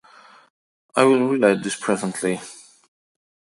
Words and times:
I 0.95 1.03
will 1.03 1.27
relate 1.29 1.61
this 1.61 1.75
presently. 1.79 2.39